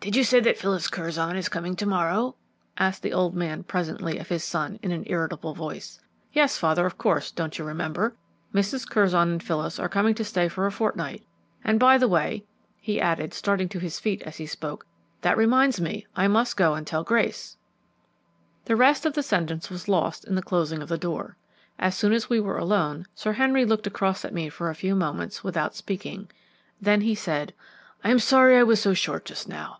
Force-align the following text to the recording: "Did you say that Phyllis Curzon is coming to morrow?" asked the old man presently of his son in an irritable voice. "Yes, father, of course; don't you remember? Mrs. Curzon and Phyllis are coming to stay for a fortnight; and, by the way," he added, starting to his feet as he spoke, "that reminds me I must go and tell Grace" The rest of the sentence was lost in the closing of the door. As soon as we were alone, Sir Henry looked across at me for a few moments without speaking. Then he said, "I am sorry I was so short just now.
"Did 0.00 0.14
you 0.14 0.22
say 0.22 0.38
that 0.38 0.56
Phyllis 0.56 0.86
Curzon 0.86 1.34
is 1.34 1.48
coming 1.48 1.74
to 1.74 1.84
morrow?" 1.84 2.36
asked 2.78 3.02
the 3.02 3.12
old 3.12 3.34
man 3.34 3.64
presently 3.64 4.16
of 4.18 4.28
his 4.28 4.44
son 4.44 4.78
in 4.80 4.92
an 4.92 5.02
irritable 5.08 5.54
voice. 5.54 5.98
"Yes, 6.32 6.56
father, 6.56 6.86
of 6.86 6.96
course; 6.96 7.32
don't 7.32 7.58
you 7.58 7.64
remember? 7.64 8.14
Mrs. 8.54 8.88
Curzon 8.88 9.28
and 9.28 9.42
Phyllis 9.42 9.76
are 9.80 9.88
coming 9.88 10.14
to 10.14 10.22
stay 10.22 10.46
for 10.46 10.66
a 10.66 10.72
fortnight; 10.72 11.24
and, 11.64 11.80
by 11.80 11.98
the 11.98 12.06
way," 12.06 12.44
he 12.80 13.00
added, 13.00 13.34
starting 13.34 13.68
to 13.70 13.80
his 13.80 13.98
feet 13.98 14.22
as 14.22 14.36
he 14.36 14.46
spoke, 14.46 14.86
"that 15.22 15.36
reminds 15.36 15.80
me 15.80 16.06
I 16.14 16.28
must 16.28 16.56
go 16.56 16.74
and 16.76 16.86
tell 16.86 17.02
Grace" 17.02 17.56
The 18.66 18.76
rest 18.76 19.04
of 19.04 19.14
the 19.14 19.22
sentence 19.24 19.68
was 19.68 19.88
lost 19.88 20.24
in 20.24 20.36
the 20.36 20.42
closing 20.42 20.80
of 20.80 20.88
the 20.88 20.96
door. 20.96 21.36
As 21.76 21.96
soon 21.96 22.12
as 22.12 22.30
we 22.30 22.38
were 22.38 22.56
alone, 22.56 23.04
Sir 23.16 23.32
Henry 23.32 23.64
looked 23.64 23.88
across 23.88 24.24
at 24.24 24.32
me 24.32 24.48
for 24.48 24.70
a 24.70 24.76
few 24.76 24.94
moments 24.94 25.42
without 25.42 25.74
speaking. 25.74 26.30
Then 26.80 27.00
he 27.00 27.16
said, 27.16 27.52
"I 28.04 28.10
am 28.12 28.20
sorry 28.20 28.56
I 28.56 28.62
was 28.62 28.80
so 28.80 28.94
short 28.94 29.24
just 29.24 29.48
now. 29.48 29.74